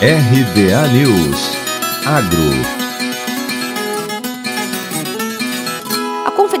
RBA 0.00 0.92
News. 0.92 1.56
Agro 2.04 2.85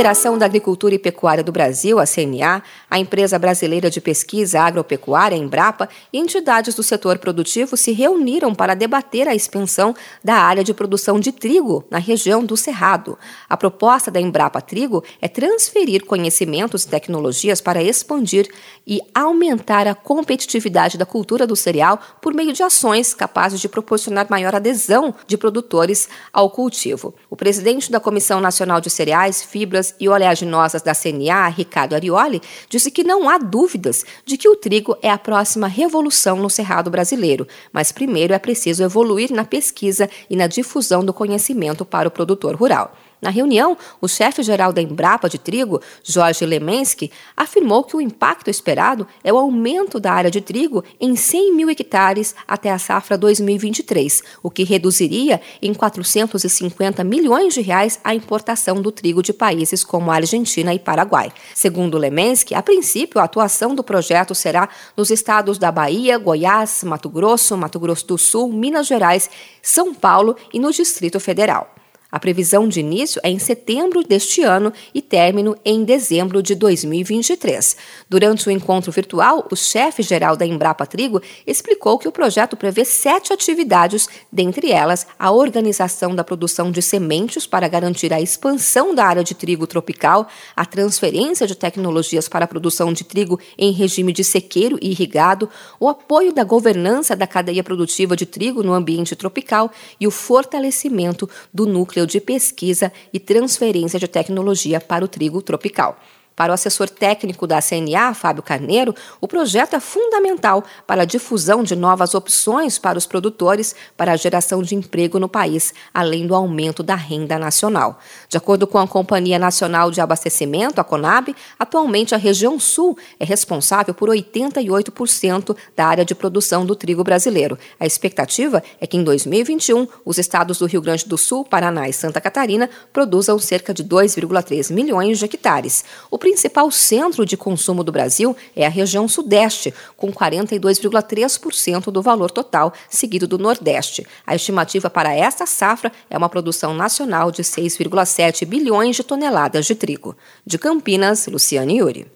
Confederação 0.00 0.38
da 0.38 0.46
Agricultura 0.46 0.94
e 0.94 0.98
Pecuária 0.98 1.44
do 1.44 1.52
Brasil, 1.52 1.98
a 1.98 2.06
CNA, 2.06 2.62
a 2.88 2.98
Empresa 2.98 3.38
Brasileira 3.38 3.90
de 3.90 4.00
Pesquisa 4.00 4.58
Agropecuária, 4.58 5.36
Embrapa, 5.36 5.90
e 6.10 6.18
entidades 6.18 6.74
do 6.74 6.82
setor 6.82 7.18
produtivo 7.18 7.76
se 7.76 7.92
reuniram 7.92 8.54
para 8.54 8.72
debater 8.72 9.28
a 9.28 9.34
expansão 9.34 9.94
da 10.24 10.36
área 10.36 10.64
de 10.64 10.72
produção 10.72 11.20
de 11.20 11.32
trigo 11.32 11.84
na 11.90 11.98
região 11.98 12.42
do 12.42 12.56
Cerrado. 12.56 13.18
A 13.46 13.58
proposta 13.58 14.10
da 14.10 14.18
Embrapa 14.18 14.62
Trigo 14.62 15.04
é 15.20 15.28
transferir 15.28 16.06
conhecimentos 16.06 16.84
e 16.84 16.88
tecnologias 16.88 17.60
para 17.60 17.82
expandir 17.82 18.48
e 18.86 19.02
aumentar 19.14 19.86
a 19.86 19.94
competitividade 19.94 20.96
da 20.96 21.04
cultura 21.04 21.46
do 21.46 21.54
cereal 21.54 22.00
por 22.22 22.32
meio 22.32 22.54
de 22.54 22.62
ações 22.62 23.12
capazes 23.12 23.60
de 23.60 23.68
proporcionar 23.68 24.28
maior 24.30 24.54
adesão 24.54 25.14
de 25.26 25.36
produtores 25.36 26.08
ao 26.32 26.48
cultivo. 26.48 27.14
O 27.28 27.36
presidente 27.36 27.92
da 27.92 28.00
Comissão 28.00 28.40
Nacional 28.40 28.80
de 28.80 28.88
Cereais, 28.88 29.42
Fibras 29.42 29.89
e 29.98 30.08
oleaginosas 30.08 30.82
da 30.82 30.94
CNA, 30.94 31.48
Ricardo 31.48 31.94
Arioli, 31.94 32.40
disse 32.68 32.90
que 32.90 33.02
não 33.02 33.28
há 33.28 33.38
dúvidas 33.38 34.04
de 34.24 34.36
que 34.36 34.48
o 34.48 34.56
trigo 34.56 34.96
é 35.02 35.10
a 35.10 35.18
próxima 35.18 35.66
revolução 35.66 36.36
no 36.36 36.50
cerrado 36.50 36.90
brasileiro, 36.90 37.46
mas 37.72 37.92
primeiro 37.92 38.34
é 38.34 38.38
preciso 38.38 38.82
evoluir 38.82 39.32
na 39.32 39.44
pesquisa 39.44 40.08
e 40.28 40.36
na 40.36 40.46
difusão 40.46 41.04
do 41.04 41.12
conhecimento 41.12 41.84
para 41.84 42.08
o 42.08 42.10
produtor 42.10 42.54
rural. 42.54 42.94
Na 43.20 43.28
reunião, 43.28 43.76
o 44.00 44.08
chefe-geral 44.08 44.72
da 44.72 44.80
Embrapa 44.80 45.28
de 45.28 45.38
Trigo, 45.38 45.80
Jorge 46.02 46.46
Lemensky, 46.46 47.10
afirmou 47.36 47.84
que 47.84 47.94
o 47.94 48.00
impacto 48.00 48.48
esperado 48.48 49.06
é 49.22 49.30
o 49.30 49.36
aumento 49.36 50.00
da 50.00 50.12
área 50.12 50.30
de 50.30 50.40
trigo 50.40 50.82
em 50.98 51.14
100 51.14 51.54
mil 51.54 51.68
hectares 51.68 52.34
até 52.48 52.70
a 52.70 52.78
safra 52.78 53.18
2023, 53.18 54.22
o 54.42 54.50
que 54.50 54.64
reduziria 54.64 55.40
em 55.60 55.74
450 55.74 57.04
milhões 57.04 57.52
de 57.52 57.60
reais 57.60 58.00
a 58.02 58.14
importação 58.14 58.80
do 58.80 58.90
trigo 58.90 59.22
de 59.22 59.34
países 59.34 59.84
como 59.84 60.10
a 60.10 60.14
Argentina 60.14 60.72
e 60.72 60.78
Paraguai. 60.78 61.30
Segundo 61.54 61.98
Lemensky, 61.98 62.54
a 62.54 62.62
princípio, 62.62 63.20
a 63.20 63.24
atuação 63.24 63.74
do 63.74 63.84
projeto 63.84 64.34
será 64.34 64.68
nos 64.96 65.10
estados 65.10 65.58
da 65.58 65.70
Bahia, 65.70 66.16
Goiás, 66.16 66.82
Mato 66.84 67.10
Grosso, 67.10 67.56
Mato 67.56 67.78
Grosso 67.78 68.06
do 68.06 68.16
Sul, 68.16 68.50
Minas 68.50 68.86
Gerais, 68.86 69.28
São 69.60 69.92
Paulo 69.92 70.36
e 70.54 70.58
no 70.58 70.72
Distrito 70.72 71.20
Federal. 71.20 71.74
A 72.10 72.18
previsão 72.18 72.68
de 72.68 72.80
início 72.80 73.20
é 73.22 73.30
em 73.30 73.38
setembro 73.38 74.02
deste 74.02 74.42
ano 74.42 74.72
e 74.92 75.00
término 75.00 75.56
em 75.64 75.84
dezembro 75.84 76.42
de 76.42 76.54
2023. 76.54 77.76
Durante 78.08 78.48
o 78.48 78.50
encontro 78.50 78.90
virtual, 78.90 79.46
o 79.50 79.56
chefe-geral 79.56 80.36
da 80.36 80.44
Embrapa 80.44 80.86
Trigo 80.86 81.22
explicou 81.46 81.98
que 81.98 82.08
o 82.08 82.12
projeto 82.12 82.56
prevê 82.56 82.84
sete 82.84 83.32
atividades, 83.32 84.08
dentre 84.32 84.72
elas 84.72 85.06
a 85.18 85.30
organização 85.30 86.14
da 86.14 86.24
produção 86.24 86.70
de 86.70 86.82
sementes 86.82 87.46
para 87.46 87.68
garantir 87.68 88.12
a 88.12 88.20
expansão 88.20 88.94
da 88.94 89.04
área 89.04 89.22
de 89.22 89.34
trigo 89.34 89.66
tropical, 89.66 90.26
a 90.56 90.66
transferência 90.66 91.46
de 91.46 91.54
tecnologias 91.54 92.28
para 92.28 92.44
a 92.44 92.48
produção 92.48 92.92
de 92.92 93.04
trigo 93.04 93.38
em 93.56 93.70
regime 93.72 94.12
de 94.12 94.24
sequeiro 94.24 94.78
e 94.82 94.90
irrigado, 94.90 95.48
o 95.78 95.88
apoio 95.88 96.32
da 96.32 96.42
governança 96.42 97.14
da 97.14 97.26
cadeia 97.26 97.62
produtiva 97.62 98.16
de 98.16 98.26
trigo 98.26 98.62
no 98.62 98.72
ambiente 98.72 99.14
tropical 99.14 99.70
e 100.00 100.06
o 100.06 100.10
fortalecimento 100.10 101.28
do 101.52 101.66
núcleo 101.66 101.99
núcleo 102.00 102.06
de 102.06 102.20
pesquisa 102.20 102.92
e 103.12 103.18
transferência 103.18 103.98
de 103.98 104.08
tecnologia 104.08 104.80
para 104.80 105.04
o 105.04 105.08
trigo 105.08 105.42
tropical. 105.42 105.98
Para 106.40 106.52
o 106.52 106.54
assessor 106.54 106.88
técnico 106.88 107.46
da 107.46 107.60
CNA, 107.60 108.14
Fábio 108.14 108.42
Carneiro, 108.42 108.94
o 109.20 109.28
projeto 109.28 109.76
é 109.76 109.78
fundamental 109.78 110.64
para 110.86 111.02
a 111.02 111.04
difusão 111.04 111.62
de 111.62 111.76
novas 111.76 112.14
opções 112.14 112.78
para 112.78 112.96
os 112.96 113.04
produtores 113.04 113.74
para 113.94 114.12
a 114.12 114.16
geração 114.16 114.62
de 114.62 114.74
emprego 114.74 115.18
no 115.18 115.28
país, 115.28 115.74
além 115.92 116.26
do 116.26 116.34
aumento 116.34 116.82
da 116.82 116.94
renda 116.94 117.38
nacional. 117.38 117.98
De 118.26 118.38
acordo 118.38 118.66
com 118.66 118.78
a 118.78 118.88
Companhia 118.88 119.38
Nacional 119.38 119.90
de 119.90 120.00
Abastecimento, 120.00 120.80
a 120.80 120.84
CONAB, 120.84 121.36
atualmente 121.58 122.14
a 122.14 122.16
região 122.16 122.58
sul 122.58 122.96
é 123.18 123.24
responsável 123.26 123.92
por 123.92 124.08
88% 124.08 125.54
da 125.76 125.84
área 125.84 126.06
de 126.06 126.14
produção 126.14 126.64
do 126.64 126.74
trigo 126.74 127.04
brasileiro. 127.04 127.58
A 127.78 127.84
expectativa 127.84 128.62
é 128.80 128.86
que 128.86 128.96
em 128.96 129.04
2021 129.04 129.86
os 130.06 130.16
estados 130.16 130.58
do 130.58 130.64
Rio 130.64 130.80
Grande 130.80 131.04
do 131.04 131.18
Sul, 131.18 131.44
Paraná 131.44 131.86
e 131.86 131.92
Santa 131.92 132.18
Catarina 132.18 132.70
produzam 132.94 133.38
cerca 133.38 133.74
de 133.74 133.84
2,3 133.84 134.72
milhões 134.72 135.18
de 135.18 135.26
hectares. 135.26 135.84
O 136.10 136.18
principal 136.30 136.70
centro 136.70 137.26
de 137.26 137.36
consumo 137.36 137.82
do 137.82 137.90
Brasil 137.90 138.36
é 138.54 138.64
a 138.64 138.68
região 138.68 139.08
Sudeste, 139.08 139.74
com 139.96 140.12
42,3% 140.12 141.90
do 141.90 142.00
valor 142.00 142.30
total, 142.30 142.72
seguido 142.88 143.26
do 143.26 143.36
Nordeste. 143.36 144.06
A 144.24 144.36
estimativa 144.36 144.88
para 144.88 145.12
esta 145.12 145.44
safra 145.44 145.90
é 146.08 146.16
uma 146.16 146.28
produção 146.28 146.72
nacional 146.72 147.32
de 147.32 147.42
6,7 147.42 148.46
bilhões 148.46 148.94
de 148.94 149.02
toneladas 149.02 149.66
de 149.66 149.74
trigo. 149.74 150.16
De 150.46 150.56
Campinas, 150.56 151.26
Luciane 151.26 151.78
Yuri. 151.78 152.06